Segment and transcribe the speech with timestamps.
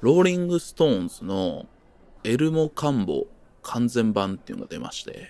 [0.00, 1.66] ローリング・ストーンズの
[2.24, 3.26] エル・モカンボ
[3.62, 5.28] 完全版っていうのが出まして、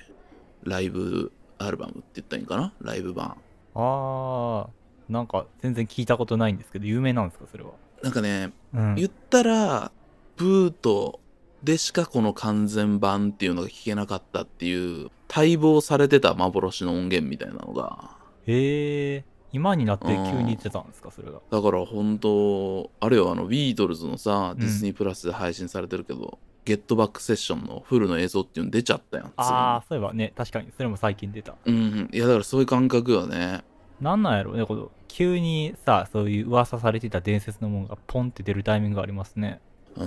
[0.63, 2.73] ライブアルバムって言ったらいいんかな？
[2.81, 3.37] ライブ版。
[3.75, 4.69] あー
[5.13, 7.71] なんか全然聞いたことないんですけど有名なんですかそれは？
[8.03, 8.95] なんかね、うん。
[8.95, 9.91] 言ったら、
[10.37, 11.21] ブート
[11.63, 18.17] でしかこの完全版っていうのが聞けなかったっていう、待望されてた幻の音源みたいなのが、
[18.47, 21.41] へえ今になって急に出たんですかそれが。
[21.51, 24.59] だから本当あれよあのビートルズのさん。
[24.59, 30.71] ディズニープラスで配信されてるけど、ゲットバックセッションのフルの映像っていうの出ちゃったやんああそういえばね確かに。
[30.77, 31.55] それも最近出た。
[31.65, 33.65] うんいやだからそういう感覚よね。
[34.01, 39.61] なんなんやろうねこの急にさそういう噂されてた伝説のものがポンって出るタイミングがありますね。
[39.97, 40.05] う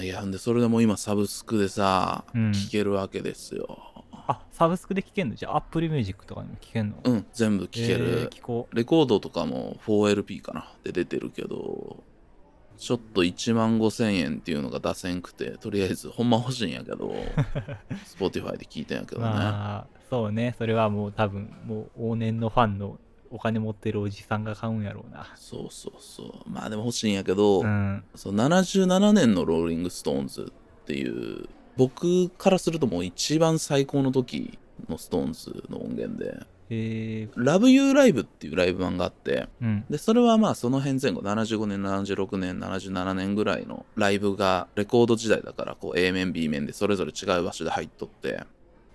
[0.00, 0.04] ん。
[0.04, 2.52] いやんでそれでもう今サブスクでさ、うん。
[2.52, 3.78] 聴けるわけですよ
[4.26, 5.34] あサブスクで聴けんの？
[5.34, 6.96] じゃあ Apple Music とかにも聴けんの？
[7.04, 12.02] うん全部聴ける、えー聞こレコードとかも 4LP かなで出てるけど
[12.76, 17.14] ちょっと1万5000円っていうのが出せんくてとりあえずほんま欲しいんやけど
[18.18, 20.54] Spotify で聞いたんやけどね、まあそうね。
[20.58, 22.98] それはもう多分もう往年のファンの
[23.30, 25.32] お金持ってるおじさんが買うんやろうな。
[25.34, 26.48] そうそうそう。
[26.48, 28.04] まあでも欲しいんやけど、うん。
[28.14, 34.58] そう77年のローリング・ストーンズっていう僕からするともう一番最高の時
[34.88, 39.84] のストーンズの音源でえ「Love You Live」っていうライブ版があってー、うん。
[39.90, 48.44] でそれはまあその辺前後75年76年77年ぐらいのライブがレコード時代だからこう A 面 B 面でそれぞれ違う場所で入っとって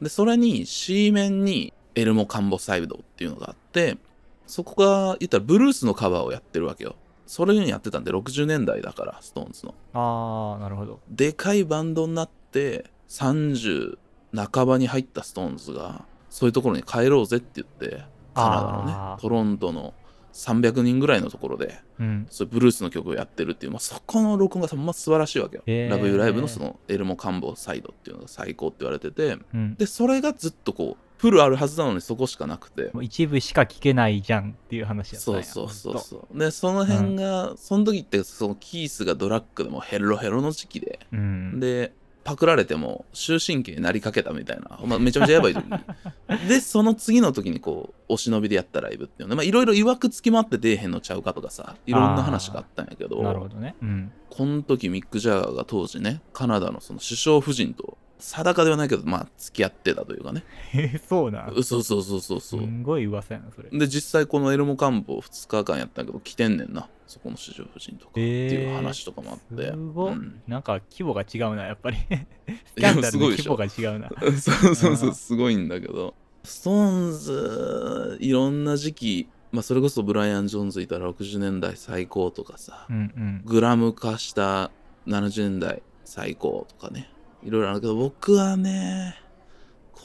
[0.02, 3.98] でそれに C 面にエル・モカンボサイドっていうのがあって
[4.48, 6.96] そこが言ったらブルースのカバーをやってるわけよ。
[7.28, 9.76] それにやってたんで60年代だからストーンズの。
[9.94, 11.00] ああなるほど。
[11.12, 13.98] でかいバンドになって30
[14.36, 19.94] 半ばに入ったストーンズがそういうところに帰ろうぜって言ってカナダのねトロントの
[20.34, 22.28] 300人ぐらいのところでうん。
[22.30, 25.64] そブルースの曲をやってるっていう、まあ、そこの録音がま素晴らしいわけよ。
[25.90, 29.76] ラブユーライブのそのエルモ・カンボサイドっていうのが最高って言われててうん。
[29.76, 32.92] でそれがずっとこうフルあるはずなのにそこしかなくて。
[33.02, 36.40] 一部しか聞けないじゃんっていう話やったんやそうそうそうそう。
[36.40, 41.00] でその辺が、その時ってそのキースがドラッグでもヘロヘロの時期で。
[41.12, 41.60] うん。
[41.60, 41.94] で
[42.30, 45.80] パクられても終身刑になりかけたみたいな、まあ、めちゃめちゃやばい時に。
[46.48, 49.30] でその次の時にこうお忍びでやったライブっていうの。
[49.30, 53.74] ねまあいろいろ曰くつきもあって出えへんのちゃうかとかさいろんな話があったんやけどなるほどね。
[53.82, 54.12] うん。
[54.30, 60.44] この時ミック・ジャガーが当時ねカナダのその首相夫人と定かではないけどまあ付き合ってたというかね。
[60.76, 61.54] えそうなん？
[61.56, 62.40] そうそうそうそうそう。
[62.42, 63.72] すんごい噂やなそれ。
[63.72, 70.44] で実際このエルモカンボ2日間やったんやけど来てんねんなそこの首相夫人とかっていう話とかもあって、すごい、うん。
[70.48, 71.98] なんか規模が違うなやっぱり。
[72.68, 74.12] スキやャンダルの規模が違うな。
[74.40, 75.16] そうそうそうう、ん。
[75.16, 76.14] すごいんだけど。
[76.44, 83.42] ストーンズ、いろんな時期、まあ、それこそブライアン・ジョーンズいたら60年代最高とかさ、うんうん。
[83.44, 84.70] グラム化した
[85.08, 87.10] 70年代最高とかね、
[87.44, 89.16] いろいろあるけど、僕はね、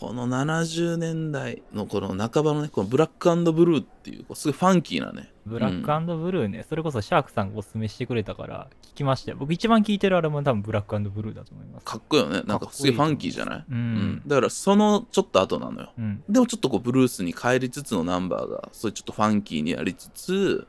[0.00, 9.36] この70年代のこの半ばのね、このブラックブルーっていう、すごいファンキーなね、ブラックブルーね、それこそシャークさんがおすすめしてくれたから聞きましたよ。
[9.38, 11.84] 僕一番聞いてるアルバムは多分ブラックブルーだと思います。
[11.86, 12.42] かっこいいよね。
[12.46, 12.82] なんかす。
[12.82, 13.64] げえファンキーじゃない？
[13.70, 14.22] うん。
[14.26, 15.92] だからそのちょっと後なのよ。
[15.98, 16.22] うん。
[16.28, 20.66] でもちょっとこうブルースに帰りつつのナンバーがそういうちょっとファンキーにやりつつ、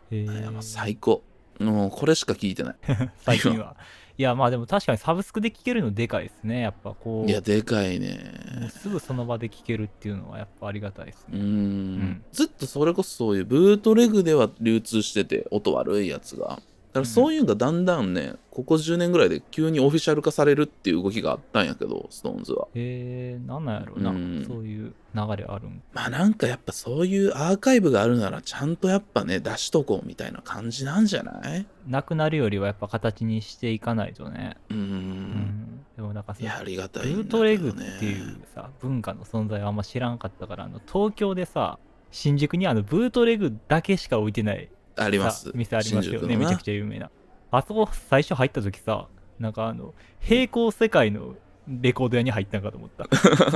[0.62, 1.24] 最高。
[1.60, 2.76] もうこれしか聞いてない。
[3.18, 3.76] 最近は
[4.18, 6.62] いやまあでも確かにサブスクで聴けるのでかいですね。
[6.62, 7.30] やっぱこう。
[7.30, 8.70] いやでかいね。
[8.72, 12.24] すぐその場で聴けるっていうのはやっぱありがたいですうーねんん。
[12.32, 16.48] ずっとそれこそそういうブートレグでは流通してて音悪いやつが。
[16.48, 16.62] だ
[16.96, 22.68] からそういうのがだんだんねここ10年ぐらいで急にオフィシャル化されるっていう動きがあったんやけどストーンズは。
[22.74, 24.46] へえなんなんやろうな、うん。
[24.48, 25.82] そういう流れあるん？
[25.94, 31.66] まあなんかやっぱそういうアーカイブがあるならちゃんとやっぱね出しとこうみたいな感じなんじゃない？
[31.88, 34.58] なくなるよりはやっぱ形にしていかないとね。
[34.70, 34.84] うーうん。
[34.86, 41.78] んでもなんかさブートレグっていうさ文化の存在はあんま知らんかったからあの東京でさ
[42.12, 45.52] 新宿にあのブートレグだけしか置いてないさあります。
[45.54, 46.38] 店ありますよね。
[46.38, 47.10] めちゃくゃちゃ有名な。
[47.52, 49.08] あそこ最初入った時さ
[49.40, 51.36] なんかあの平行世界の
[51.68, 53.08] レコード屋に入ったんかと思った。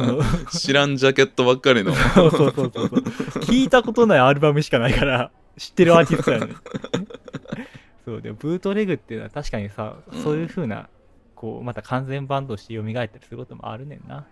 [0.52, 1.94] 知らんジャケットばっかりの。
[2.16, 2.88] そうそうそうそう
[3.44, 6.54] 聞いたことないアルバムしかないから知ってるアーティストやね。
[8.06, 10.90] そうでもブートレグっていうのは確かにさ、うんそういう風な
[11.36, 14.26] こうまた完全版として蘇ったりすることもあるねんな。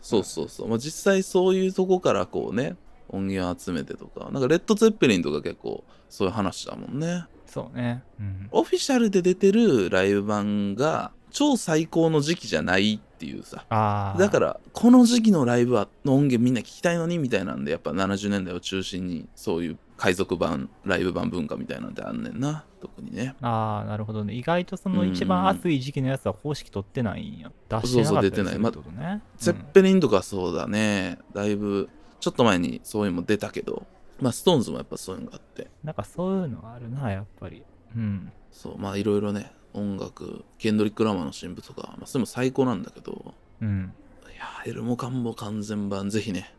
[0.00, 2.76] そうそうそう、まあ、実際そういうとこからこうね
[3.08, 4.30] 音源集めてとか。
[4.30, 7.24] なんかレッド・ゼッペリンとか結構そういう話だもんね。
[7.46, 8.02] そうね。
[8.20, 8.48] うん。
[8.50, 13.64] オフィシャルで出てるライブ版が超最高の時期じゃないっていうさ。
[13.68, 22.64] ああだからこの時期のライブはの音源みんな聞きたいのにみたいなんでやっぱ70年代を中心にそういう海賊版ライブ版文化みたいなんてあんねんな。
[22.80, 23.34] 特にね。
[23.40, 24.34] ああなるほどね。
[24.34, 27.50] 意外とその一番熱い時期のやつは公式取ってないんや。
[27.68, 29.22] 出してなかったりするってことね。
[29.38, 31.18] ツェッペリンとかそうだね。
[31.34, 31.88] だいぶ
[32.20, 33.86] ちょっと前にそういうのも出たけど
[34.20, 35.70] まあストーンズもやっぱそういうのがあって。
[35.84, 37.62] なんかそういうのがあるなやっぱり。
[37.96, 38.32] うん。
[38.50, 43.92] そうまあいろいろね音楽ケンドリック・ラマーの新譜とか、まあ、それも最高なんだけどうん。
[44.32, 46.52] いやーエル・モカンボ完全版ぜひね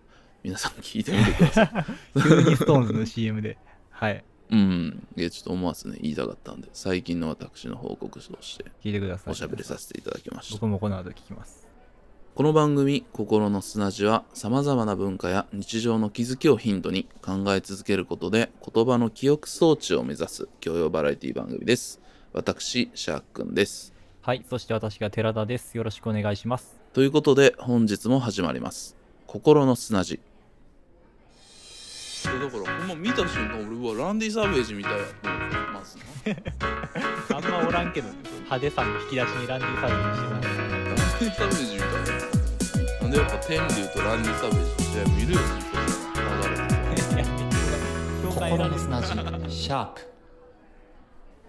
[0.43, 1.85] 皆さん聞いてみてください。
[2.21, 3.57] 急にストーンズの CM で。
[3.89, 4.23] はい。
[4.51, 5.07] うん。
[5.17, 9.31] いやちょっと思わずね言いたかったんで最近の私の報告書として聞いてください。
[9.31, 10.53] おしゃべりさせていただきました。
[10.55, 11.68] 僕もこの後聞きます
[12.39, 21.99] この番組「心の砂地」はさまざまな文化や日常の気づきをヒントに考え続けることで言葉の記憶装置を目指す教養バラエティ番組です。
[22.31, 23.93] 私シャークくんです。
[24.21, 25.75] はいそして私が寺田です。
[25.75, 26.79] よろしくお願いします。
[26.93, 28.95] ということで本日も始まります。
[29.27, 30.21] 心の砂地。
[32.23, 37.35] だからほんま見た瞬間俺うわランディ・サーベージみたいやと思ってますな。
[37.35, 38.15] あんまおらんけどね
[38.45, 40.41] 派手さの引き出しにランディサービスしてたラン
[41.19, 42.13] ディ・サーベージみたいや。
[42.13, 42.18] な
[43.09, 45.39] んでやっぱ天竜とランディ・サーベージの試合見るよ
[46.15, 47.29] 流れて
[48.23, 49.07] 心の砂地
[49.51, 50.01] シャープ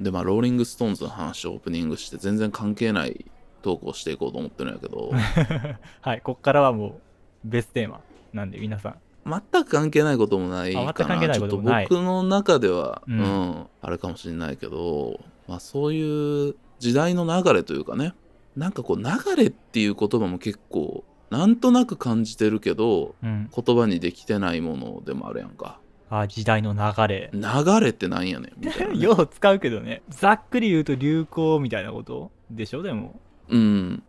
[0.00, 3.26] でまあローリング・ストーンズの話をオープニングして全然関係ない
[3.60, 5.10] トークをしていこうと思ってるんやけど。
[6.00, 7.00] はいこっからはもう
[7.44, 8.00] ベストテーマ
[8.32, 8.94] なんで皆さん。
[9.26, 11.16] 全く関係ないこともないかな。
[11.16, 11.86] ないちょっとこともない。
[11.90, 18.14] 僕の中では、ううんんあれかもしれないけど、まあ、そういう時代の流れというかね。
[18.56, 19.04] なんかこう流
[19.36, 23.50] れっていう言葉も結構なんとなく感じてるけどうん。
[23.54, 25.78] 言葉にできてないものでもあるやんか。
[26.10, 27.30] あ時代の流れ。
[27.32, 27.40] 流
[27.80, 30.02] れってなんやねんみたいな、ね、 よう使うけどね。
[30.08, 32.30] ざっくり言うと流行みたいなこと？
[32.50, 33.20] でしょでも。
[33.48, 34.02] うん。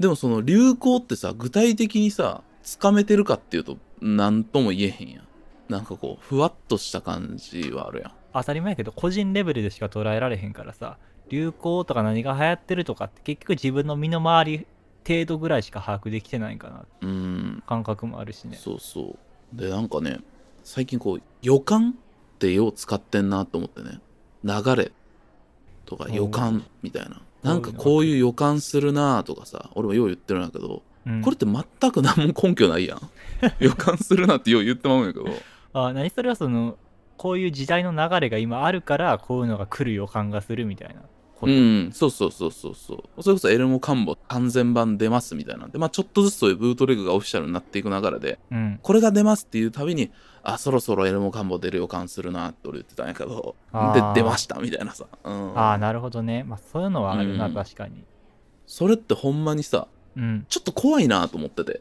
[0.00, 5.26] でもその流行ってさ具体的にさつかめてるかっていうと何とも言えへんやん。
[5.68, 8.12] なんかこうふわっとした感じはあるやん。
[8.32, 10.98] 当たり前やけど個人レベルでしか捉えられへんからさ
[11.30, 14.66] 流行とか何が流行ってるとかって結局自分の身の回り
[15.06, 16.84] 程度ぐらいしか把握できてないんかな。
[17.02, 17.62] うん。
[17.66, 18.56] 感覚もあるしね。
[18.56, 19.16] そうそ
[19.54, 19.56] う。
[19.56, 20.18] でなんかね
[20.64, 24.00] 最近こう予感ってよう使ってんなと思ってね。
[24.42, 24.92] 流れ
[25.84, 27.20] とか予感みたいな。
[27.42, 31.22] なんかこういう予感するなとかさ俺もよう言ってるんやけどうん。
[31.22, 33.00] これって全く何も根拠ないやん。
[33.60, 35.26] 予感するなってよう言ってまうんやけど。
[35.72, 36.76] あ何それはその
[37.16, 41.02] こういう時代の流れが今あるからこういうのが来る予感がするみたいな
[41.42, 41.90] うん。
[41.92, 43.22] そうそうそうそうそう。
[43.22, 48.78] それこそエルモカンボ完全版出ますみたいなんでまあちょっとずつそういうブートレグがオフィシャルになっていく流れでうん。
[48.82, 50.10] これが出ますっていうたびに
[50.42, 56.44] あそろそろエルモカンボ出る予感するなって俺言ってたんやけどで出ましたみたいなさ、うん、ああなるほどね。
[56.44, 57.54] まあそういうのはあるな、うん。
[57.54, 58.04] 確かに。
[58.66, 60.46] それってほんまにさうん。
[60.48, 61.80] ちょっと怖いなと思ってて。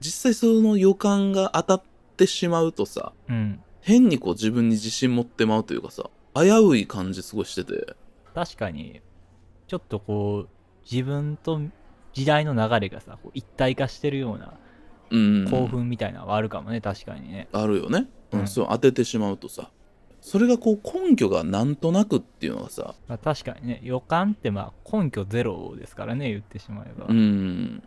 [0.00, 1.82] 実際その予感が当たっ
[2.16, 3.60] てしまうとさうん。
[3.80, 7.94] 変にこう自分に自信持ってまうというかさ危うい感じすごいしてて
[8.34, 9.00] 確かに
[9.68, 10.48] ちょっとこう
[10.90, 11.60] 自分と
[12.12, 14.54] 時代の流れがさこう一体化してるような
[15.10, 17.48] うん興奮みたいなのはあるかもね、確かにね。
[17.52, 18.40] あるよね、うん。
[18.40, 19.70] うんそう当ててしまうとさ。
[20.20, 22.94] それがこう根拠がなんとなくっていうのがさ。
[23.08, 27.82] まあ、確かにね予感ってまあ根拠ゼロですからね言ってしまえば、うん。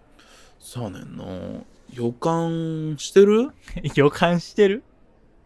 [0.59, 1.25] そうねんな
[1.91, 3.51] 予感してる？
[3.95, 4.83] 予感してる？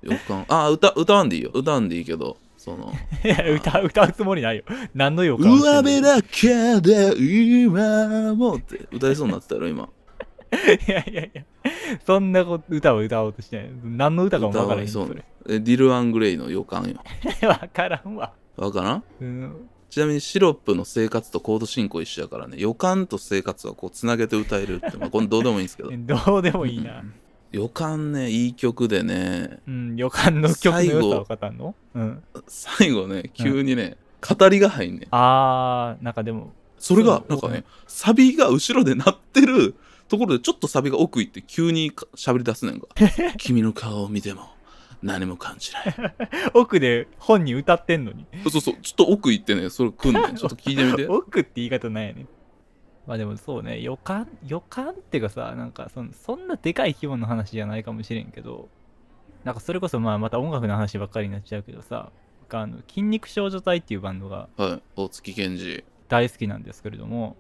[0.02, 0.46] 予感。
[0.50, 1.52] あ歌歌わんでいいよ。
[1.54, 2.94] 歌わんでいいけどその。
[3.26, 4.64] いや歌う歌うつもりないよ。
[4.94, 8.88] 何の予感上辺だけで今もって。
[8.92, 9.90] 歌いそうになってたやろ今。
[10.88, 11.44] いやいやいや。
[12.06, 13.70] そんなこと歌を歌おうとしてない。
[13.84, 15.24] 何の歌かも分からへんそうそれ。
[15.50, 17.02] えディル・アングレイの予感よ。
[17.42, 18.34] 分からんわ。
[18.58, 19.04] わからん？
[19.22, 19.56] うん。
[19.90, 22.58] ちなみにシロップの生活とコード進行一緒やからね。
[22.60, 24.98] 予感と生活はこうつなげて歌えるって。
[24.98, 25.90] まあこれどうでもいいんですけど。
[25.98, 27.04] どうでもいいな
[27.52, 29.60] 予感ねいい曲でね。
[29.68, 31.76] うん予感の曲の良さを語んの？
[31.96, 32.24] うん。
[32.48, 33.98] 最後ね急にね、
[34.38, 35.08] 語りが入んねん。
[35.12, 39.76] あーなんかでもそれがなんかねサビが後ろで鳴ってる
[40.08, 42.88] ところでちょっとサビが奥行って急にか喋り出すねんか。
[43.38, 44.50] 君の顔を見ても
[45.04, 45.96] 何も感じない。
[46.54, 48.26] 奥で本人歌ってんのに。
[48.50, 50.36] そうそうちょっと奥行ってねそれ来んねん。
[50.36, 51.08] ちょっと聞いてみて。
[51.10, 52.26] 奥って言い方ないやね
[53.08, 58.70] まあでもそうね予感予感っていうかさなんかそんそんなでかい規模の話じゃないかもしれんけど
[59.44, 65.84] なんかそれこそまあまた音楽の話ばっかりになっちゃうけどさ僕あの筋肉少女隊っていうバンドがはい大月健二。
[66.08, 67.38] 大好きなんですけれども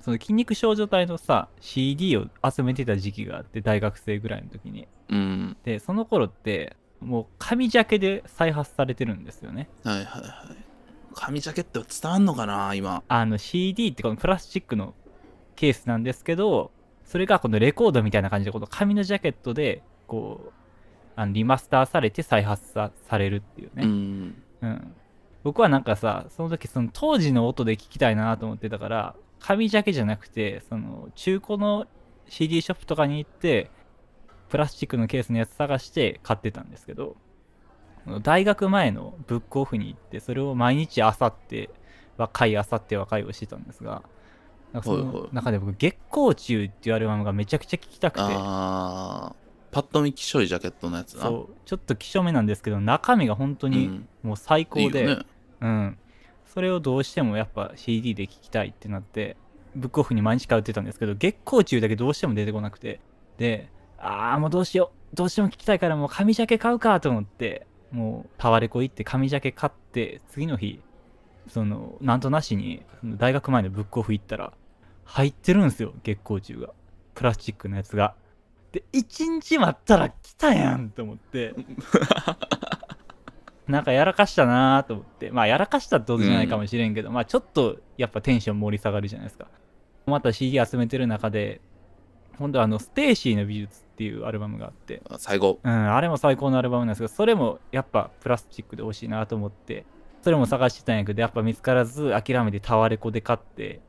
[0.00, 4.88] その筋肉少女隊のさ CD を集めてた時期があって大学生ぐらいの時に。
[5.10, 5.56] うん。
[5.64, 9.68] でその頃ってもう紙ジャケで再発されてるんですよね。
[9.84, 10.65] はいはいはい
[11.16, 13.02] 紙ジャケット伝わんのかな今。
[13.08, 14.94] あの CD ってこのプラスチックの
[15.56, 16.70] ケースなんですけど
[17.04, 20.52] それがこのレコードみたいな感じでこの紙のジャケットでこう
[21.16, 24.42] あのリマスターされて再発さされるっていうね、うん。
[24.60, 24.94] うん。
[25.42, 31.86] 僕はなんかさ、その時その当時の音で聞きたいなと思ってたから、紙ジャケじゃなくて、その中古の
[32.28, 33.70] CD ショップとかに行って、
[34.50, 37.16] プラスチックのケースのやつ探して買ってたんですけど、
[38.22, 41.70] 大学前のブックオフに行って、それを毎日あさって、
[42.16, 44.02] 若いあさって若いをしてたんですが、
[44.82, 49.46] その中で僕、月光中っていうアルバムがめちゃくちゃ聴きたくて、あー。
[49.72, 51.22] パッと見きしょいジャケットのやつな。
[51.22, 54.08] そう、ちょっときしょめなんですけど、中身が本当にん。
[54.22, 55.26] もう最高で、いいよね。
[55.60, 55.98] うん。
[56.46, 59.36] それをどうしてもやっぱ CD で聴きたいってなって、
[59.74, 63.00] ブックオフに毎日通ってたんですけど、月光中だけどうしても出てこなくて。
[63.36, 65.16] で、あーもうどうしよう。
[65.16, 70.82] どうしても聴きたいからもう紙ジャケ買うかと思って、もうタワレコ行って紙ジャケ買って、次の日、
[71.48, 74.52] その、なんとなしに、大学前のブックオフ行ったら、
[75.06, 76.74] 入ってるんですよ、月光中が。
[77.14, 78.14] プラスチックのやつが。
[78.70, 81.54] で、一日待ったら来たやんと思って。
[83.66, 85.30] なんかやらかしたなと思って。
[85.30, 89.48] まあやらかしたってことじゃないかもしれんけど、まあちょっとやっぱテンション盛り下がるじゃないですか。
[90.04, 91.62] また CD 集めてる中で、
[92.38, 99.86] 今度はあの、ステイシーの美術っていうアルバムがあって、あ最後うん、あれも最高のアルバムなんですけど、それもやっぱプラスチックで欲しいなと思って、
[100.22, 103.80] それも探してたんやけど、やっぱ見つからず諦めてタワレコで買って、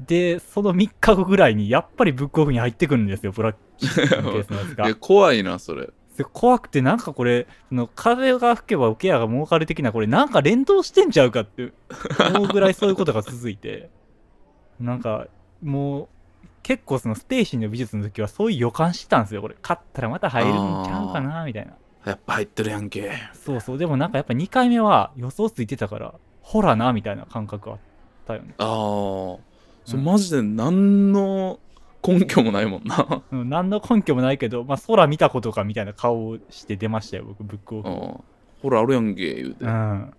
[0.00, 4.94] で、その3日後ぐらいにやっぱりブックオフに入ってくるんですよ、プラスチックのケースのやつが。
[4.96, 5.90] 怖いなそれ。
[6.16, 11.74] で怖くてなんかこれその風が吹けば桶屋が儲かる的なこれなんか連動してんちゃうかって
[12.34, 13.90] 思うぐらいそういうことが続いて。
[14.80, 15.26] なんか
[15.62, 16.08] もう
[16.66, 19.54] 結構そのステーシーの美術の時はそういう予感してたんですよこれ。
[19.62, 20.52] 勝ったらまた入るん
[20.84, 21.74] ちゃうかなみたいな。
[22.04, 23.12] やっぱ入ってるやんけ。
[23.34, 23.78] そうそう。
[23.78, 27.78] でもなんかやっぱ2回目は予想ついてたからほらなみたいな感覚あっ
[28.26, 28.54] たよね。
[28.58, 28.66] ああ
[29.84, 31.60] それうんマジで何の
[32.04, 33.22] 根拠もないもんな。
[33.30, 33.48] うん。
[33.48, 38.24] 何の根拠もないけど、まあ、空見たことかみたいな顔をして出ましたよ僕ブックオフうん
[38.60, 39.64] ほらあるやんけ言うて。
[39.64, 40.12] うん。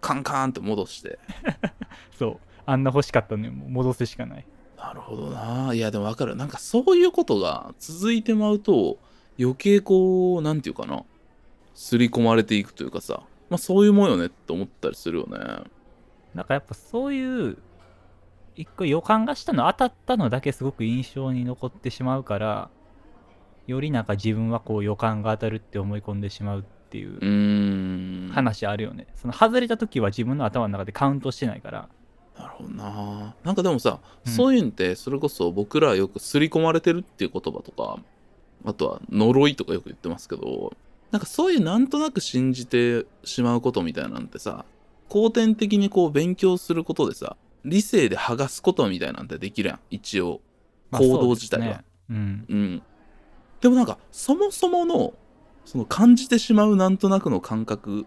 [0.00, 1.20] カンカンって戻して。
[2.18, 2.38] そう。
[2.66, 4.44] あんな欲しかったのに戻すしかない
[4.78, 5.74] なるほどな。
[5.74, 6.36] いやでも分かる。
[6.36, 8.98] なんかそういうことが続いてまうと
[9.38, 11.04] 余計こうなんていうかな。
[11.74, 13.22] 刷り込まれていくというかさ。
[13.50, 15.38] まあそういうもんよねって思ったりするよね。
[16.34, 17.58] なんかやっぱそういう
[18.54, 22.70] 一個予感がしたの当たったのだけすごく印象に残ってしまうから
[23.66, 31.88] よりなんか自分はこう予感が当たるって思い込んでしまうっていう話あるよね、その外れた時は自分の頭の中でカウントしてないから
[32.68, 32.84] な。
[32.84, 34.32] るほどななんかでもさ、うん。
[34.32, 37.98] そういうんってそれこそ僕らはよく刷り込まれてるっていう言葉とか
[38.64, 40.72] あとは呪いとかよく言ってますけど
[41.10, 44.64] なんかそういうなんとなく信じてしまうことみたいなんてさ
[45.08, 49.80] 後天的にこう勉強することでさ理性で剥がすことみたいなんてできるやん。
[49.90, 50.40] 一応
[50.90, 52.46] まあ行動自体は、そうですねうん。
[52.48, 52.82] うん。
[53.60, 55.14] でもなんかそもそもの
[55.64, 58.06] その感じてしまうなんとなくの感覚で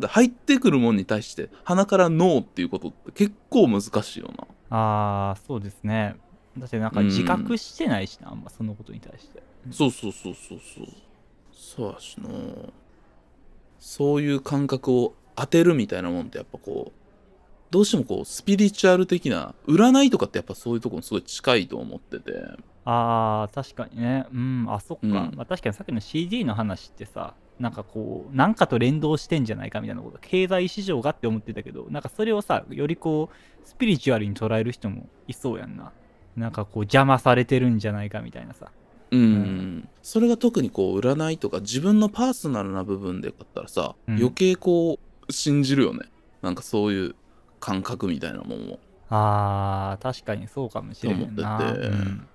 [0.00, 4.46] 入ってくるもんに対して鼻からノーっていうことって結構難しいよな。
[4.76, 6.16] ああそうですね。
[6.58, 9.42] だってなんか自覚してないしな、あんまそのことに対して。
[9.70, 10.86] そうそうそうそうそう。
[11.52, 12.28] そうやしな。
[13.78, 17.00] そういう感覚を当てるみたいなもんってやっぱこう
[17.70, 22.32] どうしてもこうスピリチュアル的な占いとかってやっぱそういうところにすごい近いと思ってて。
[22.84, 24.26] あー確かにね。
[24.32, 25.12] うんあそっか、うん。
[25.12, 35.92] まあ、確かにさっきの CD の話ってさなんかこうなんかと連動してんじゃないかみたいなこと経済市場がって思ってたけどなんかそれをさよりこうスピリチュアルに捉える人もいそうやんな。
[36.36, 38.70] なんかこう邪魔されてるんじゃないかみたいなさ。
[39.10, 39.88] うん、うん。
[40.02, 44.16] それが特にこう占いとか自分のパーソナルな部分でだったらさ、うん。
[44.16, 46.00] 余計こう信じるよね。
[46.42, 47.14] なんかそういう
[47.60, 51.86] 感覚みたいなもんもあー確かにそうかもしれんな、と思ってて。
[51.86, 52.26] うん。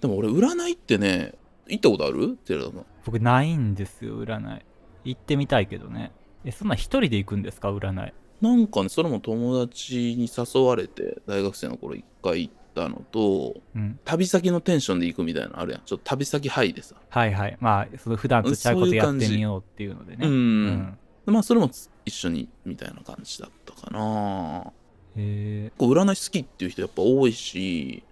[0.00, 1.34] でも俺占いってね
[1.68, 2.38] 行ったことある？
[2.46, 2.86] さん。
[3.04, 4.62] 僕ないんですよ占い。
[5.04, 6.12] 行ってみたいけどね。
[6.44, 7.72] えそんな一人で行くんですか？
[7.72, 8.12] 占い。
[8.40, 13.98] なんかねそれも友達に誘われて大学生の頃一回行ったのとうん。
[14.04, 15.82] 旅先のテンションで行くみたいなのあるやん。
[15.84, 16.96] ちょっと旅先ハイでさ。
[17.08, 17.56] はいはい。
[17.60, 20.26] まあその普段と違うことやってみようっていうのでね。
[20.26, 21.34] うん、うん。
[21.34, 21.70] まあそれも
[22.04, 24.72] 一緒にみたいな感じだったかな。
[25.14, 28.02] へえこう占い好きっていう人やっぱ多いし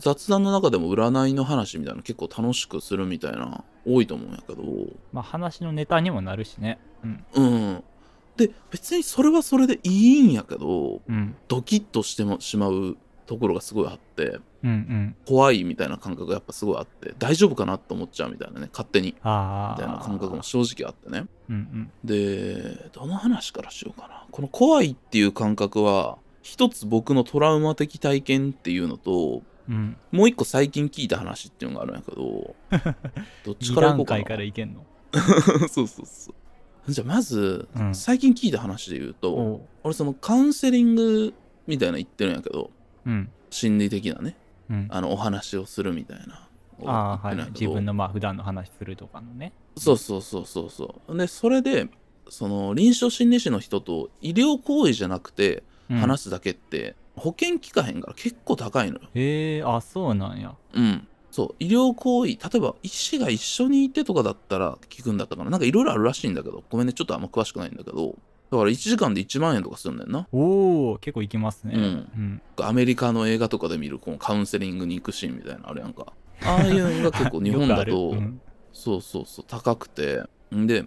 [0.00, 4.62] 雑談の中でも占いの話みたいなの結構楽しくするみたいな多いと思うんやけど。
[5.12, 6.78] まあ話のネタにもなるしね。
[7.04, 7.24] うん。
[7.34, 7.84] うん。
[8.36, 11.36] で別にそれはそれでいいんやけどうん。
[11.48, 15.16] ドキッとしてもしまうところがすごいあってうんうん。
[15.26, 18.68] 怖いみたいな感覚がやっぱすごいあって大丈夫かなと思っちゃうみたいなね。
[18.72, 19.08] 勝手に。
[19.08, 19.22] みたい
[19.86, 21.26] な感覚も正直あってね。
[21.48, 21.90] うんうん。
[22.04, 24.26] でどの話からしようかな。
[24.30, 29.96] この怖いっていう感覚は一つ僕のトラウマ的体験っていうのとうん。
[30.12, 32.54] もう一個最近聞いた話っていうのがあるんやけど
[33.44, 34.18] どっち2から行こうかな。
[34.18, 34.84] 段階からいけんの？
[35.68, 36.32] そうそうそ
[36.88, 36.92] う。
[36.92, 37.94] じゃあまず、うん。
[37.94, 41.34] 最近聞いた話で言うと俺そのカウンセリング
[41.66, 42.70] みたいなの言ってるんやけど
[43.06, 43.30] うん。
[43.50, 44.36] 心理的なね
[44.70, 44.86] うん。
[44.90, 46.48] あのお話をするみたいな
[46.86, 47.36] ああはい。
[47.52, 49.52] 自分のまあ普段の話するとかのね。
[49.76, 51.16] そうそうそうそうそう。
[51.16, 51.88] でそれで
[52.28, 55.98] その臨床心理士の人と医療行為じゃなくてうん。
[55.98, 59.08] 話すだけって、保険効かへんから結構高いのよ。
[59.14, 60.54] へえあそうなんや。
[60.74, 61.08] うん。
[61.30, 61.56] そう。
[61.58, 65.50] 医療行為例えば医師が一緒にいてとかだったら聞くんだったかな。
[65.50, 66.92] なんかいろいろあるらしいんだけどごめんね。
[66.92, 68.16] ちょっとあんま詳しくないんだけど。
[68.50, 71.74] だから1時間で1万円とかするんだよなおお結構いきますね。
[71.76, 71.82] うん。
[71.82, 72.42] うん。
[72.60, 76.12] アメリカの映画とかで見るこのカウンセリングに行くシーンみたいなのあるやんか。
[76.44, 78.42] ああいうのが結構日本だとうん。
[78.72, 80.22] そうそうそう高くて。
[80.54, 80.84] んで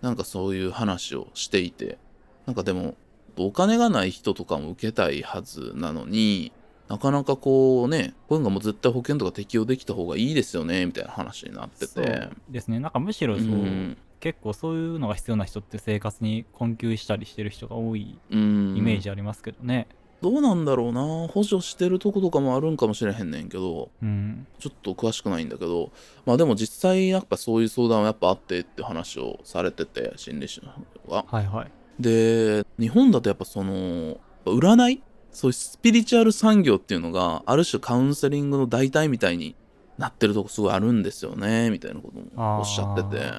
[0.00, 1.98] なんかそういう話をしていて。
[2.46, 2.96] なんかでも
[3.36, 6.52] お金がない人とかも受けたいはずなのに
[6.88, 12.80] なかなかこうねこういうのがもう絶対保険とか適用できた方がいいですよねみたいな話になってそうてですね。
[12.80, 13.96] なんかむしろそう、うん。
[14.20, 18.76] 結構そういうのが必要な人って生活に困窮したりしてる人が多いうん。
[18.76, 19.88] イメージありますけどね。
[20.20, 21.26] どうなんだろうな。
[21.26, 24.46] 補助してるとことかもあるんかもしれへんねんけどうん。
[24.58, 25.90] ちょっと詳しくないんだけど
[26.26, 31.70] まあでも実際やっぱそういう相談はやっぱあってって話をされてて心理師の方がはいはい
[32.02, 35.02] で日本だとやっぱその占い？
[35.30, 39.56] そういうスピリチュアル産業っていうのがある種カウンセリングの代替みたいに
[39.96, 43.32] なってるとこすごいあるんですよねみたいなこともおっしゃってて。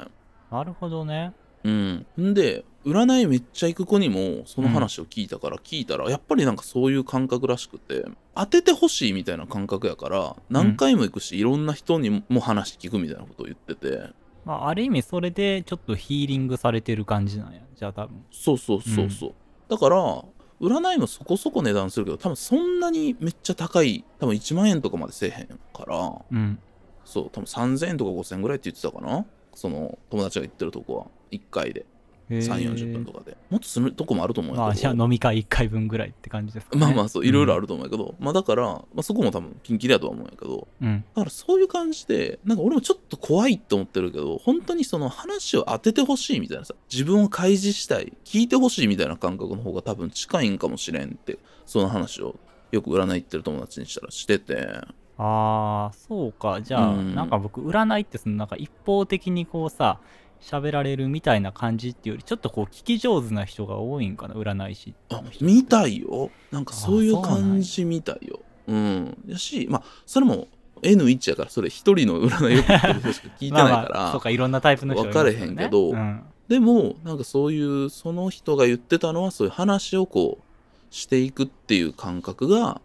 [0.52, 1.34] なるほどね。
[1.64, 2.06] うん。
[2.20, 8.06] んで占いめっちゃ行く子にもその話を聞いたから聞いたら、やっぱりなんかそういう感覚らしくて
[8.36, 14.10] 当ててほしいみたいな感覚やから何回も行くし、いろんな人にも話聞くみたいなことを言ってて
[14.46, 17.62] まあある意味それでちょっとヒーリングされてる感じなんや。
[17.76, 18.26] じゃあ多分。
[18.32, 19.34] そうそうそうそう、
[19.70, 20.24] だから
[20.62, 26.12] 占いもそこそこ値段するけど多分そんなにめっちゃ高い多分1万円とかまでせえへんから。
[26.32, 26.60] うん。
[27.06, 29.26] そう多分3000円とか5000円ぐらいって言ってたかな。
[29.54, 31.08] その友達が行ってるとこは。
[31.32, 31.86] 1回で
[32.30, 33.36] 3 4 0分とかで。
[33.50, 36.82] もっとするとこもあると思うまあじゃあ飲み会1回分ぐらいって感じですかね。
[36.82, 40.68] まあまあそういろいろあるると思うけど、まあだから、まあ、そこも多分ピンキリだとは思うんやけど。
[40.82, 41.04] うん。
[41.16, 52.36] だからそういう感じでなんか俺もちょっと怖いって思ってるけど本当にその話を当ててほしいみたいなさ自分を開示したい聞いてほしいみたいな感覚の方が多分近いんかもしれんってその話を
[52.72, 54.80] よく占い行ってる友達にしたらしてて。
[55.16, 56.60] ああそうか。
[56.62, 57.16] じゃあ、うん。
[57.16, 60.00] なんか僕占いってそのなんか一方的にこうさ
[60.44, 64.94] 喋られるみたいな感じっていうよりちょっとこう聞き上手な人が多いんかな占い師。
[65.10, 66.30] あ見たいよ。
[66.52, 68.40] なんかそういう感じみたいよ。
[68.68, 70.48] うんやしまあそれも
[70.82, 76.24] N1 やからそれ一人の占いよく言ってる人しか聞いてないから、まあまあそうかいろんなタイプの人分かれへんけどうん。
[76.48, 82.82] でもなんかそういうその人が言ってたのはそういう話をこうしていくっていう感覚が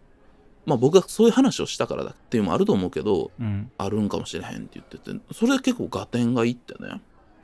[0.64, 7.00] まあ僕がそういう話をしたからだっていうのもあると思うけどうん、あるんかもしれへんって言っててそれで結構合点がいいってね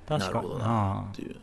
[0.08, 0.64] なるほどな。
[0.66, 1.36] なっていう。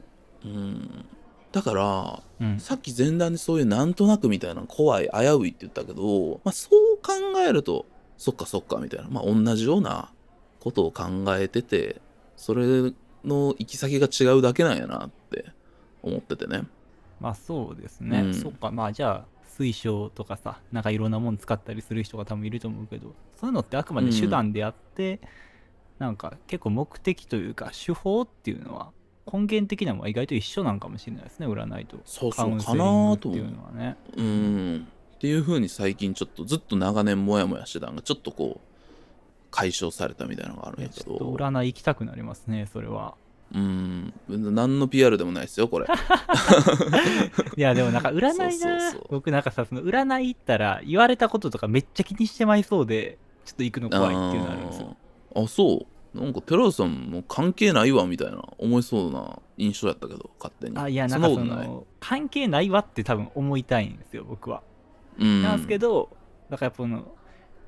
[0.46, 1.06] うん。
[1.52, 2.60] だからうん。
[2.60, 7.86] さっき前段でそういうなんとなくみたいな怖い危ういって言ったけど、まあ、そう考えると
[8.18, 9.08] そっかそっかみたいな。
[9.10, 10.10] まあ同じような
[10.60, 12.02] ことを考えてて
[12.36, 12.94] それ
[13.26, 15.46] の行き先が違うだけなんやなって
[16.04, 16.64] 思っててね。
[17.20, 18.34] まあそうですね、うん。
[18.34, 18.72] そっか。
[18.72, 25.20] まあじゃあ水晶とかさなんかいろんなもの使ったりする人が多分いると思うけどそういうのってあくまで手段であって、
[26.02, 28.90] なんか結構目的というか手法っていうのは
[29.32, 31.98] 根源的なのは意外と一緒なんかもしれないですね占いと。
[32.06, 33.98] そうカウンセそうかなリングっていううのはね。
[34.18, 34.88] うん。
[35.16, 38.68] っていう風に最近ちょっとずっと長年モヤモヤしてたのがちょっとこう
[39.52, 43.14] 解消されたみたいなのがあるんいやちょっとやけど占い行きたくなりますねそれは。
[43.54, 44.12] うん。
[44.28, 45.86] 何の PR でもないですよこれ。
[47.58, 48.94] いやでもなんか占いな。
[49.12, 54.98] 僕なんかさその占い行ったら言われたこととかめっちゃ気にしてまいそうでちょっと行くの怖いっていうのあるんですよ
[55.36, 55.86] あそう。
[56.14, 60.78] なんか寺田さんも関係ないわみたいな思いそうな印象やったけど勝手に。
[60.78, 64.62] あいやなんかその関係ないわって多分思いたいんですよ僕は、
[65.18, 65.42] うん。
[65.42, 66.10] なんですけど
[66.50, 67.16] だからやっぱこの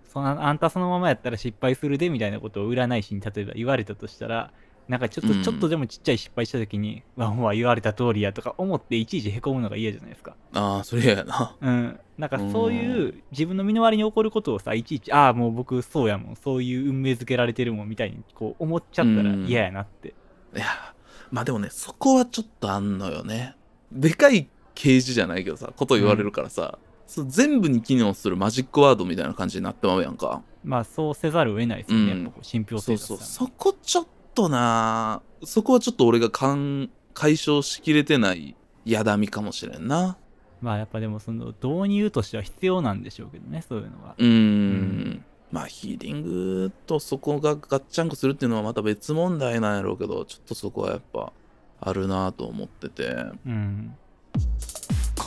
[0.04, 4.52] そのあんたそのままやったら失敗するでみたいなことを占い師に例えば言われたとしたら
[4.88, 5.44] なんかちょっと、うん。
[5.44, 10.36] ちょっとでもちっちゃい失敗した時にわもう言われた通りやとか思っていちいちへこむのが嫌じゃないですか。
[10.54, 11.56] ああそれ嫌やな。
[11.62, 12.00] うん。
[12.18, 16.36] なんかそういう自分の身の回りに起こることをさいちいちああもう僕そうやもん。
[16.36, 19.46] そういう運命づけられてるもんみたいにこう思っちゃったらうん。
[19.46, 20.14] 嫌やなって、
[20.56, 20.66] いや
[21.32, 23.56] まあでもねそこはちょっとあんのよね。
[23.92, 30.42] でかい啓示じゃないけどさこと言われるからさ、そう全部に機能するマジックワードみたいな感じになってまうやんか。
[30.64, 32.24] まあそうせざるを得ないですよね、うん。
[32.24, 33.26] やっぱこう信憑そう性がさ。
[33.26, 33.48] そう。
[33.48, 34.12] そこちょっと
[34.50, 40.18] なそこはちょっと俺が解消しきれてないやだみかもしれんな。
[40.62, 44.16] まあやっぱでもその導入としては必要なんでしょうけどねそういうのは。
[44.18, 45.26] うーん。
[45.52, 51.32] まあヒーリングとそこがガッチャンコするっていうのはまた別問題なんやろうけどちょっとそこはやっぱ
[51.80, 53.16] あるなと思ってて。
[53.46, 53.96] うん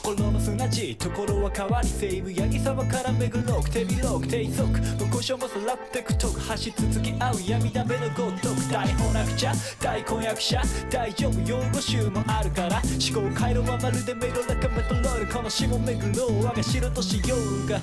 [0.06, 12.80] 心の砂地ところは変わり西武八木沢から巡ろう手広く低速無故障もさらってくとく走り続き合う闇だめのごとく大翻訳者大婚約者大丈夫用語集もあるから
[13.12, 17.80] 思考回路はまるでメロラカメトロールこの下巡ろう我が城としようが。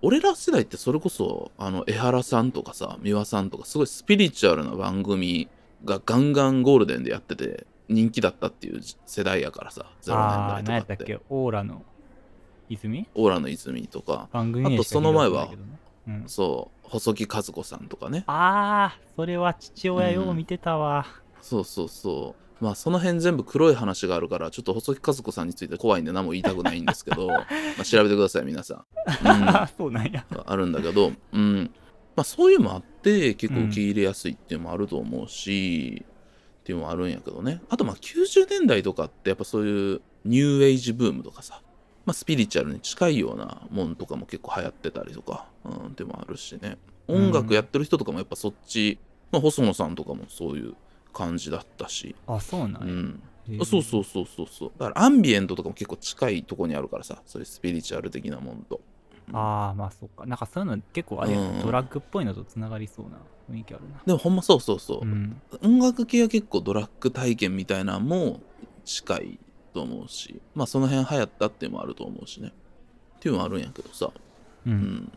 [0.00, 5.48] 俺ら世代ってそれこそあの江原さんとかさ美輪さんとかすごいスピリチュアルな番組
[5.84, 7.66] がガンガンゴールデンでやってて。
[7.88, 11.04] 人気だったっていう世代やからさ0ああ年代とかって。
[11.04, 11.20] 何やったっけ？
[11.28, 11.82] オーラの
[12.68, 13.06] 泉？
[13.14, 14.28] オーラの泉とか。
[14.32, 15.48] 番組あとその前は
[16.06, 18.24] うん、そう細木和子さんとかね。
[18.26, 21.06] ああそれは父親よう見てたわ、
[21.40, 22.64] そうそうそう。
[22.64, 27.46] まあその辺全部黒い話があるからちょっと細木和子さんについて怖いんで何も言いたくないんですけど ま
[27.80, 28.84] あ調べてください皆さん、
[29.22, 29.48] うん。
[29.48, 30.26] あ そうなんや。
[30.44, 31.70] あるんだけど、うん。
[32.16, 36.04] まあそういうのもあって、結構受け入れやすいっていうのもあると思うし、
[36.64, 37.60] っていうのもあるんやけどね。
[37.68, 41.60] あとまあ90年代とかってやっぱそういうニューエイジブームとかさ、
[42.06, 46.78] まあスピリチュアルに近いようなもんとかも結構流行ってたりとか、うん、っていうのもあるしね。
[47.06, 48.98] 音楽やってる人とかもやっぱそっち、
[49.30, 50.74] まあ細野さんとかもそういう
[51.12, 53.20] 感じだったし、あそうなんや、うん。
[53.66, 54.72] そうそうそうそうそう。
[54.78, 58.80] だからアンビエントとかも結構近いとこにあるからさ、そういうスピリチュアル的なもんと。
[59.32, 63.18] ああまあそっかなんかそういうの結構あれうんドラッグっぽいのとつながりそうな
[63.50, 64.02] 雰囲気あるな。
[64.06, 65.00] でもほんまそうそうそう。
[65.02, 65.40] うん。
[65.62, 68.40] 音楽系は結構ドラッグ体験みたいなのも
[68.84, 69.38] 近い
[69.72, 70.40] と思うし。
[70.54, 72.52] まあその辺流行ったっていうのもあると思うしね。
[73.16, 74.10] っていうのもあるんやけどさ。
[74.66, 74.76] ううん。
[74.76, 75.12] ん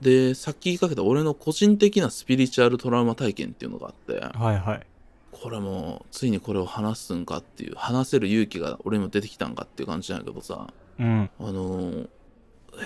[0.00, 4.20] でさっき言いかけた俺の個人的なスピリチュアルトラウマ体験っていうのがあって。
[4.20, 4.86] はいはい。
[5.32, 10.66] これもついにこれを話すんかっていう話せる勇気が俺にも出てきたんかっていう感じなんやけどさ。
[10.98, 11.30] うん。
[11.38, 12.08] あのー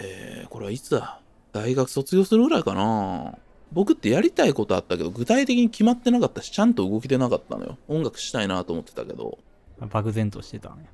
[0.03, 1.21] えー、これはいつだ？
[1.53, 3.35] 大学卒業するぐらいかな
[3.73, 7.79] 僕ってやりたいことあったけど具体的に決まってなかったしちゃんと動きてなかったのよ。
[7.89, 9.39] 音楽したいなと思ってたけど。
[9.81, 10.85] 漠然としてたんや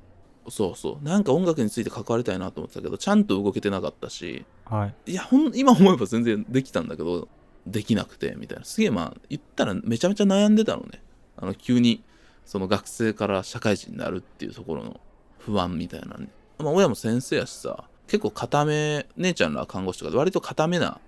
[0.48, 1.04] そうそう。
[1.04, 4.44] なんか音楽について関わりたいなと思ってたけどちゃんと動けてなかったし。
[4.64, 5.12] はい。
[5.12, 7.28] いやほん今思えば全然できたんだけど
[7.66, 8.64] できなくてみたいな。
[8.64, 11.02] すげえまあ言ったらめちゃめちゃ悩んでたのね。
[11.36, 12.02] あの急に
[12.44, 15.00] その学生から社会人になるっていうところの
[15.38, 21.00] 不安みたいなねまあ親も先生やしさ結構固め姉ちゃんらは看護師とかで割と固めな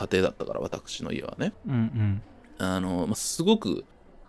[0.00, 1.52] 家庭だったから私の家はね。
[1.66, 2.22] うんうん。
[2.58, 3.84] あの、まあ、すごく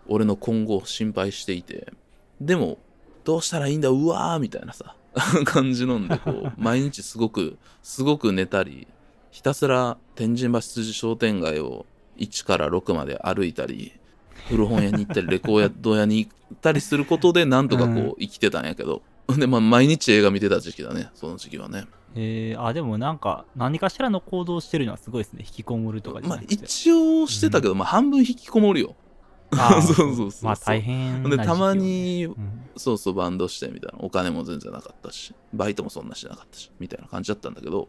[0.06, 1.92] 俺の今後を心配していて
[2.40, 2.78] でも
[3.24, 4.96] どうしたらいいんだうわーみたいなさ
[5.44, 8.86] 感じなんでこう 毎日すごくすごく寝たり
[9.30, 11.86] ひたすら天神橋筋商店街を
[12.18, 13.92] 1から6まで歩いたり
[14.48, 17.98] 古本屋に行ったりレコード屋に行ったりすることでなんとかこうん。
[18.08, 19.02] う生きてたんやけど、
[19.38, 21.86] でまあ毎日映画見てた時期だねその時期はね。
[22.14, 25.44] えー、あでもなんか何かしらの行動してるのはすごいですね。
[25.46, 28.94] 引きこもるとかじゃまあ一応してたけど、まあ半分引きこもるよ。
[29.52, 32.36] そうそうそうそうまあ大変な時期でたまにうん。
[32.76, 34.04] そうそうバンドしてみたいな。
[34.04, 37.88] お金も全然なかったしバイトもそんなしなかったしみたいな感じだったんだけど。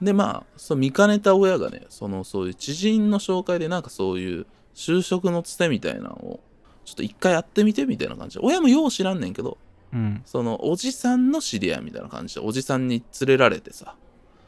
[0.00, 6.40] でまあそう見かねた親がねそのそういう知人の紹介でなんかそういう就職のつてみたいなのを
[6.84, 8.38] ちょっと一回やってみてみたいな感じ。
[8.38, 9.58] で親もよう知らんねんけど
[9.92, 10.22] うん。
[10.24, 13.96] そのおじさんの知り合いみたいな感じでおじさんに連れられてさ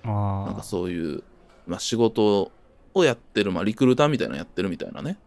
[0.05, 1.23] なんかそういう、
[1.67, 2.51] まあ、仕事
[2.95, 5.19] をやってる、まあ、リクルーターみたいなのやってるみたいなね。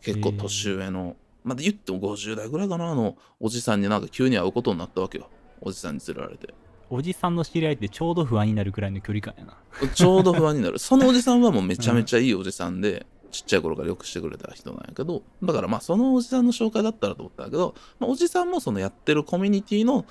[0.00, 5.28] 結構年上の、まあ、言っても50代ぐらいかなあのおじさんになんか急に会うことになったわけよ。
[5.60, 6.52] おじさんに連れられて。
[6.90, 9.56] おじさんの知り合いってちょうど不安になるくらいの距離感やな。
[9.94, 10.78] ちょうど不安になる。
[10.78, 20.04] そのおじさんはもうめちゃめちゃいいおじさんで、ちっちゃい頃からよくしてくれた人なんやけどだからまあそのおじさんの紹介だったらと思ったんだけど、まあ、おじさんもそのやってるコミュニティの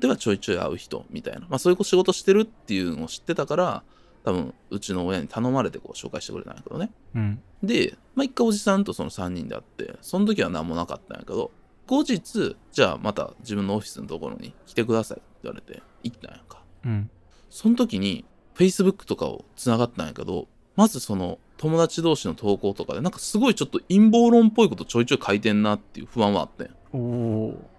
[0.00, 3.82] ではちょいちょい会う人みたいな、まあ、そういう仕事してるっていうのを知ってたから
[4.24, 6.90] 多分うちの親に頼まれてこう紹介してくれたんやけどね。
[7.14, 7.42] うん。
[7.62, 11.50] で、まあ、一回おじさんとその3人で会ってその時は何もなかったんやけど
[11.86, 16.62] 後日じゃあまた自分のオフィスのところに来てくださいって言われて行ったんやんか。
[16.84, 17.10] うん。
[17.50, 18.24] その時に
[18.56, 26.70] Facebook とかをつながったんやけどまずその友達同士の投稿とかでなんかすごいちょっと陰謀論っぽいことちょいちょい書いてんなっていう不安はあってん。
[26.92, 27.70] おお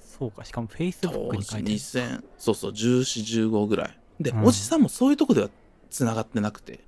[0.00, 0.44] そうか。
[0.44, 3.98] しかも Facebook 当時に書いてある2000そうそう1415ぐらい。
[4.20, 4.44] で、うん。
[4.44, 5.48] おじさんもそういうとこでは
[5.90, 6.80] つながってなくて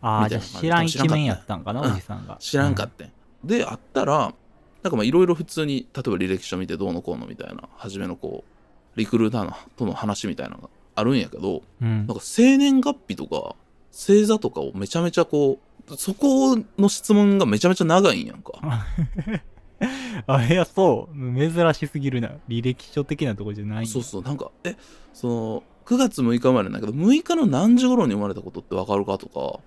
[0.00, 0.36] ああじ。
[0.36, 1.92] ゃあ知らん一面やったんかなうん。
[1.92, 2.36] おじさんが。
[2.40, 3.12] 知らんかってん、
[3.44, 4.34] で会ったら
[4.82, 13.54] なんかまあいろいろ普通に例えば履歴書見てどうのこうのみたいな初めのこうリクルーターのとの話みたいなのがあるんやけどうん、なんか生年月日とか
[13.92, 18.52] 星座とかをめちゃめちゃこうそこの質問がめちゃめちゃ長いんやんか。
[20.26, 22.32] あいやそう珍しすぎるな。
[22.48, 24.22] 履歴書的なとこじゃないそうそう。
[24.22, 24.76] なんかえ
[25.12, 29.60] その9月6日生まれなんだけど6日の何時頃に生まれたことって分かるかとか。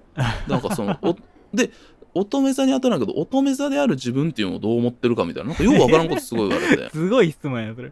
[0.48, 1.16] なんかそのお
[1.56, 1.72] で
[2.14, 5.50] 乙女座に当たらんけど乙女座である自分っていうのをどう思ってるかみたいな。
[5.50, 6.90] なんかよく分からんことすごい言われて。
[6.92, 7.92] すごい質問やそれ。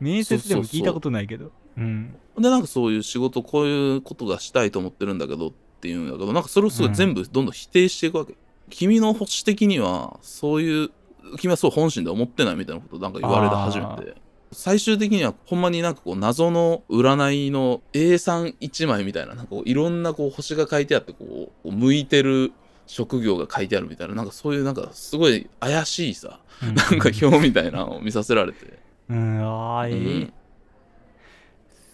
[0.00, 1.52] 面接でも聞いたことないけど。
[1.76, 2.14] うん。
[2.38, 8.34] でなんかそういう仕事こういうことがしたいと思ってるんだけどっていうんだけどなんかそれをすごい全部どんどん否定していくわけ、
[8.70, 10.90] 君の星的にはそういう
[11.38, 14.20] 君はそう本心で思ってないみたいなことなんか言われて初めて。
[14.50, 22.52] 最終的にはほんまになんかこう謎の占いの A31 枚みたいななんかこういろんなこう星が書いてあってこうこう向いてる
[22.86, 28.78] 職業が書いてあるみたいななんかそういうなんかすごい怪しいさなんか表みたいなのを見させられて、
[29.10, 30.32] うんあーえ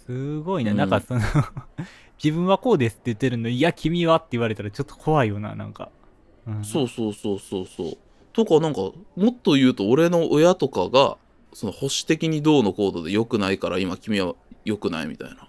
[0.09, 0.77] うーん、すごいな、うん。
[0.77, 1.21] なんかその
[2.23, 5.91] 自分はこうですって言ってるのいや君はって言われたらちょっと怖いよななんか、
[6.47, 7.97] うん、そうそうそうそうそう。
[8.33, 8.95] とかなんかも
[9.31, 11.17] っと言うと俺の親とかが
[11.53, 15.49] その保守的にどうのコードで良くないから今君は良くないみたいな。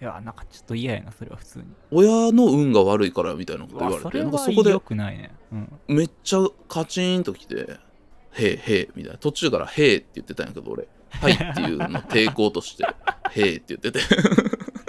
[0.00, 1.64] いやなんかちょっと嫌やなそれは普通に。
[1.92, 7.78] 親の運が悪いからみたいなこと言われてそれはなんかそこで良くないね、うん、めっちゃカチーンときて
[8.32, 9.18] 「へえへえ」みたいな。
[9.18, 12.84] 途中から「へえ」って言ってたんやけど俺「はい」っていうの抵抗として
[13.30, 14.00] 「へえ」って言ってて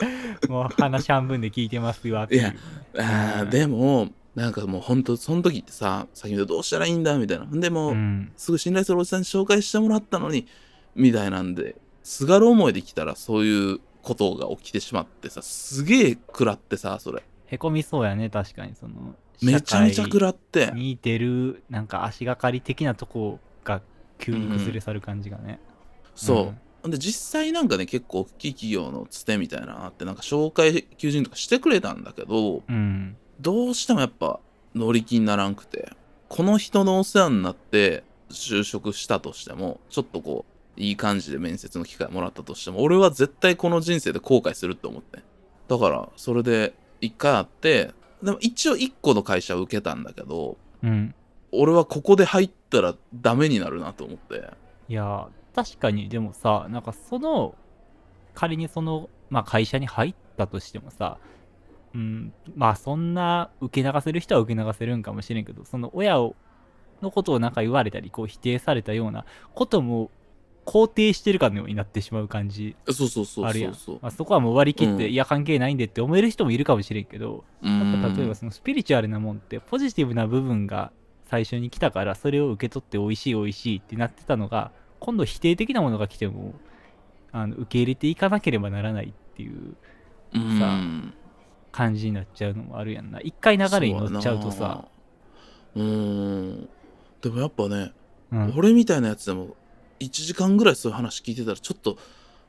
[0.50, 2.54] もう話半分で聞いてますよっていや
[2.98, 7.46] あーでもなんかもうほんとその時ってさ先ほどどうしたらいいんだみたいな。
[7.52, 8.32] でも、うん。
[8.36, 10.48] すぐ信頼するおじさんに紹介してもらったのに
[10.96, 17.22] みたいなんですがる思いで来たらそういうことが起きてしまってさすげえ食らってさそれ。
[17.46, 20.66] へこみそうやね確かにそのめちゃめちゃ食らって。
[20.66, 23.82] 社会に出るなんか足がかり的なとこが
[24.18, 25.60] 急に崩れ去る感じがね、
[26.16, 26.56] そう、
[26.90, 33.16] で実際なんかね結構大きい企業のつてみたいなのあってなんか紹介求人とかしてくれたんだけどうん。
[33.40, 34.40] どうしてもやっぱ
[34.76, 35.94] 乗り気にならんくて
[36.30, 40.46] この人のお世話になって就職したとしてもちょっとこ
[40.78, 45.20] ういい感じで面接の機会もらったとしても俺は絶対この人生で後悔するって思って
[45.68, 47.92] だからそれで一回会って
[48.24, 51.14] でも一応一個の会社を受けたんだけどうん。
[51.54, 54.50] 俺はここで入ったらダメになるなと思って。
[54.90, 57.56] いや確かにでもさなんかその
[58.34, 61.18] 仮にその、まあ、会社に入ったとしてもさ
[61.94, 66.36] うんまあそんな受け流せる人は受け流せるんかもしれんけどその親を
[67.02, 70.10] のことをなんか言われたりこう否定されたようなことも
[70.66, 73.74] 肯定してるかのようになってしまう感じそうそうそうあるやん。
[74.02, 75.12] まあ、そこはもう割り切って、うん。
[75.12, 77.94] いや関係ないんでって思える人もいるかもしれんけど、うん。
[77.94, 80.92] やっぱ例えばそのスピリチュアルなもんってポジティブな部分が
[81.26, 84.72] 最初に来たからそれを受け取って美味しい美味しいってなってたのが
[85.04, 86.54] 今度否定的なものが来ても
[87.34, 89.76] あの受け入れていかなければならないっていう
[90.34, 91.14] うん
[91.74, 93.20] 感じになっちゃうのもあるやんな。
[93.20, 94.86] 一回流れに乗っちゃうとさ。
[95.76, 96.70] そうん。
[97.22, 97.92] でもやっぱね、
[98.32, 98.54] うん。
[98.56, 99.58] 俺みたいなやつでも
[100.00, 101.98] 1時間ぐらいそういう話聞いてたらちょっと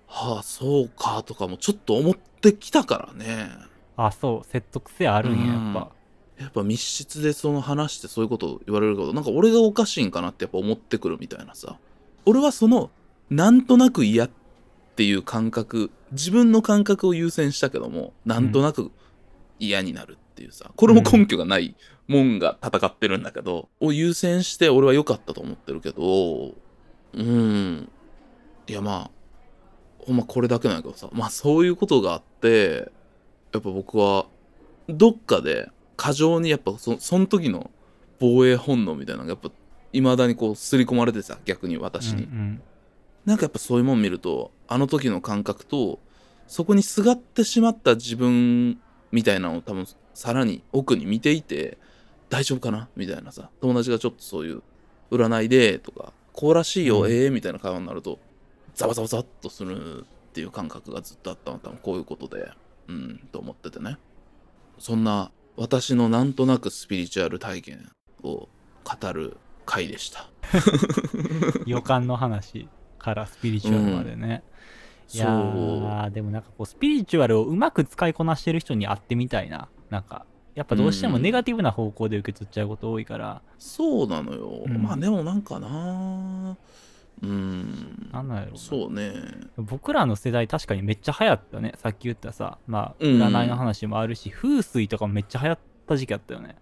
[0.06, 3.48] はあそうかとかもちょっと思ってきたからね。
[3.96, 5.90] あそう説得性あるんややっぱ。
[6.38, 11.78] やっぱ密室でその話してそういうことを言われるけどなんか俺がおかしいんかなってやっぱ思ってくるみたいなさ
[12.26, 12.90] 俺はその
[13.30, 14.30] なんとなく嫌っ
[14.96, 18.92] ていう感覚自分の感覚を優先したけどもなんとなく
[19.58, 21.74] 嫌になるっていうさこれも根拠がない
[22.06, 26.52] もんが戦ってるんだけど、を優先して俺は良かったと思ってるけど
[27.14, 27.88] うん。
[28.66, 29.10] いやまあ
[29.98, 32.90] ほんまこれだけなんやけどさまあそういうことがあって
[33.52, 34.26] やっぱ僕は
[34.88, 37.70] どっかで過剰にやっぱそその時の
[38.20, 39.50] 防衛本能みたいなのがやっぱ
[40.00, 42.62] 未だにこう刷り込まれてさ逆に私に、うん
[43.24, 45.98] なんかやっぱそういうもん見るとあの時の感覚と
[46.46, 48.78] そこにすがってしまった自分
[49.12, 51.78] みたいなのを多分さらに奥に見ていて
[52.28, 52.90] 大丈夫かな？
[52.96, 54.62] みたいなさ友達がちょっとそういう
[55.10, 57.10] 占いでとかこうらしいよ、うん。
[57.10, 58.18] ええみたいな会話になると
[58.74, 60.04] ざわざわざわっとするっ
[60.34, 62.50] ていう感覚がずっとあったのは多分こういうことで。
[62.88, 63.96] うんと思っててね。
[64.78, 67.90] そんな私のなんとなくスピリチュアル体験
[68.22, 68.50] を
[68.84, 70.28] 語る回でした。
[70.52, 74.42] う ん予感の話からスピリチュアルまでね、
[75.12, 75.34] いやそう。
[75.34, 79.68] ーでもなんかこうスピリチュアルをうまく使いこなしてる人に会ってみたいな。
[79.90, 81.22] なんかやっぱどうしてもうん。
[81.22, 84.82] ネガティブな方向で受け取っちゃうこと多いから、そうなのよ、うん。
[84.82, 86.56] まあでもなんかな
[87.22, 88.08] うん。
[88.12, 89.14] なんなんやろそうね。
[89.56, 91.72] 僕らの世代確かにめっちゃ流行ったね。
[91.76, 93.20] さっき言ったさまあうん。
[93.22, 96.56] 占いの話もあるし、風水とかもめっちゃ流行った時期あったよね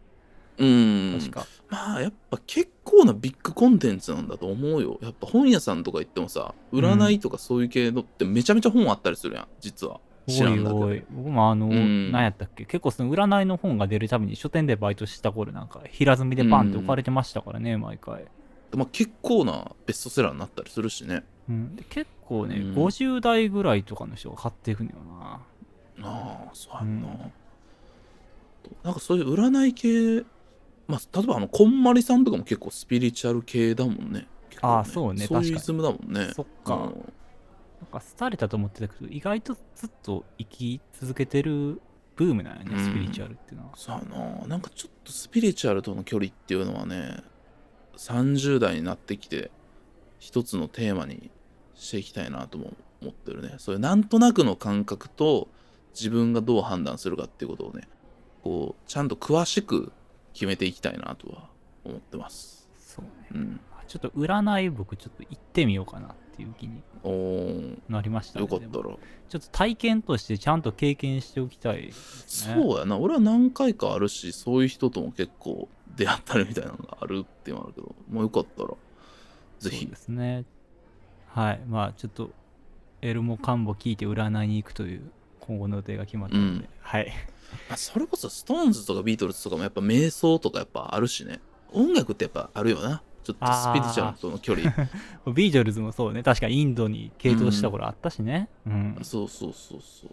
[0.58, 1.18] うん。
[1.18, 4.98] 確か、まあやっぱ結構なビッグコンテンツなんだと思うよ。
[5.02, 10.00] やっぱ本屋さんとか行ってもさ占いとかそういう系のってめちゃめちゃ本あったりするやん実は。
[10.28, 12.12] 知らんだけど僕もあの、うん。
[12.12, 12.64] 何やったっけ？
[12.64, 18.26] 結構その占いの本が出るたびに書店でバイトした頃なんか平積みでバンって置かれてましたからね、毎回、
[18.76, 21.24] まあ、結構なベストセラーになったりするしね。
[21.48, 22.74] うん、で結構ね、うん。
[22.74, 25.40] 50代ぐらいとかの人が買っていくのよな。
[26.04, 27.32] ああそうやんな、うん。
[28.84, 30.24] なんかそういう占い系
[30.86, 34.26] まあ例えばあのこんまりさんとかも結構スピリチュアル系だもんね。
[34.50, 35.26] 結構ああそうね。
[35.26, 35.44] 確かに。
[35.46, 36.32] そういうイズムだもんね。
[36.34, 36.76] そっか。
[36.76, 36.92] なん
[37.90, 41.80] か廃れたと思ってたけど意外とずっと生き続けてる
[42.14, 42.84] ブームなんやね、うん。
[42.84, 43.76] スピリチュアルっていうのは。
[43.76, 44.46] さあな。
[44.46, 47.22] なんかちょっとスピリチュアルとの距離っていうのはね
[47.96, 49.50] 30代になってきて
[50.18, 51.30] 一つのテーマに
[51.74, 53.56] していきたいなとも思ってるね。
[53.58, 55.48] そういうなんとなくの感覚と
[55.94, 57.88] 自分がどう判断するかっていうことをね
[58.42, 59.92] こうちゃんと詳しく
[60.32, 61.48] 決めていきたいなとは
[61.84, 62.68] 思ってます。
[62.76, 63.10] そうね。
[63.32, 63.60] うん。
[63.86, 66.82] ちょっと占い僕ちょっと行ってみようかなっていう気に
[67.88, 68.44] なりましたね。
[68.44, 68.84] よかったら。
[68.84, 71.90] ちょっと体験としてちゃんと経験しておきたいね。
[72.26, 72.96] そうやな。
[72.96, 77.94] 俺は何回かあるしそういう人とも結構出会ったりみたいなのがあるっていうのもあるけど。
[78.10, 78.70] もうよかったら
[79.58, 79.84] ぜひ。
[79.84, 80.44] そうですね。
[81.28, 81.60] はい。
[81.66, 82.30] まあちょっと
[83.02, 86.68] エルモカンボ聞いて占いに行くという今後の予定が決まったので、うん。
[86.80, 87.12] はい
[87.68, 91.40] まあそれこそストーンズとかビートルズとかもやっぱ瞑想とかやっぱあるしね。
[91.72, 93.02] 音楽ってやっぱあるよな。
[93.24, 94.70] ちょっとスピリチュアルとの距離。
[95.32, 96.22] ビートルズもそうね。
[96.22, 98.48] 確かインドに系統した頃あったしね。
[98.66, 100.10] うん、そうそうそうそう。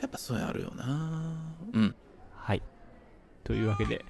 [0.00, 1.32] やっぱそういうのあるよな。
[1.72, 1.94] うん。
[2.34, 2.62] はい。
[3.44, 4.04] というわけで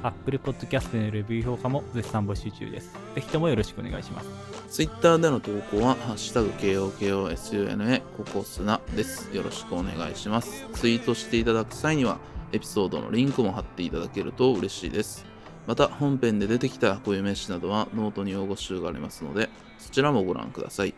[0.03, 9.29] Apple Podcast のレビュー評価も絶賛募集中ですぜひともよろしくお願いします Twitter での投稿は、ハッシュタグ KOKOSUNA ココスナです。
[9.35, 10.65] よろしくお願いします。
[10.75, 12.19] ツイートしていただく際には、
[12.53, 15.30] エピソードのリンクも貼っていただけると嬉しいです。
[15.67, 20.95] また、本編で出てきた固有名詞などはノートに用語集がありますので、そちらもご覧ください。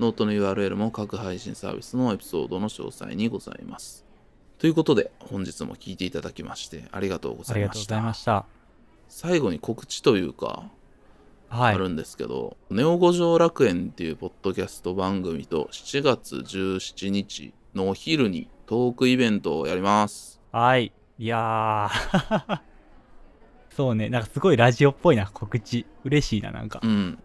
[0.00, 4.04] ノートの URL も各配信サービスのエピソードの詳細にございます。
[4.58, 8.32] ということで、本日も聞いていただきまして、ありがとうごありがとうございました。
[8.32, 8.64] ざいました
[9.08, 10.70] 最後に告知というか、
[11.48, 20.40] はいあるんですけど、ネオ五条楽園っていうポッドキャスト番組と7月17日のお昼にトークイベントをやります。
[20.50, 20.92] はい。
[21.18, 22.60] いやー。
[23.76, 25.86] そうね、なんかすごいラジオっぽいな、告知。
[26.04, 26.86] 嬉しいな、なんかう。
[26.86, 27.18] ん。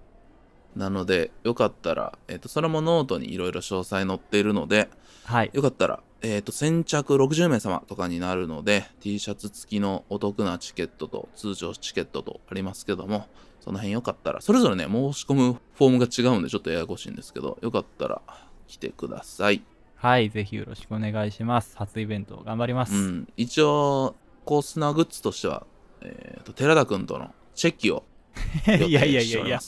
[0.76, 4.90] なので、よかったら、えっ、と、それもノートにいろいろ詳細載っているので、
[5.26, 5.52] はい。
[5.54, 13.28] よかったら、えっ、と、先着60名様とかになるので、T シャツ付きのお得なチケットと通常チケットとありますけども、
[13.60, 18.22] その辺よかったら、それぞれね、申し込むフォームが違うんで、ちょっとややこしいんですけど、よかったら
[18.68, 19.62] 来てください。
[19.96, 21.76] はい、ぜひよろしくお願いします。
[21.78, 22.96] 初イベント頑張ります。
[22.96, 25.68] うん、一応、コースナーグッズとしては、
[26.02, 28.06] えー、と寺田君とのチェキを
[28.68, 29.60] 予 いやいや定しておいやいや。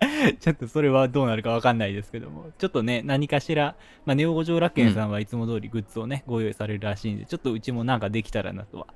[0.40, 3.76] ちょっとそれはどうなるかわかんないですけども、ちょっとね、何かしら、
[4.06, 8.86] まあ、ネオ五条楽園さんはいつも通りグッズをね、ご用意されるらしいんで、ちょっとうちもなんかできたらなとは、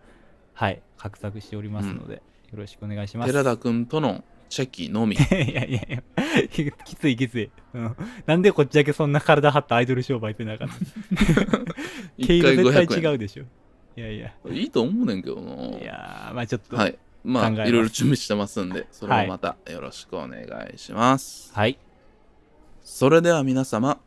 [0.55, 2.21] はい、画策しておりますので、よ
[2.55, 3.33] ろしくお願いします。
[3.33, 5.17] 寺田君とのチェキのみ。
[5.19, 6.03] いやいやいや、
[6.49, 7.97] ききついきつい、うん。
[8.25, 10.75] なんでこっちだけそんな体張ったアイドル商売せなあかんの？
[12.19, 13.13] 毛1回色絶対500円。
[13.13, 13.45] 違うでしょ。
[13.97, 15.79] いやいや、いいと思うねんけどな。
[15.79, 16.99] いやーまあちょっと、はい。
[17.23, 21.53] まあ、いろいろ準備してますんで、それもまたよろしくお願いします。
[21.55, 21.79] はい。
[22.83, 23.99] それでは皆様、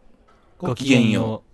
[0.60, 1.47] ごきげんよう。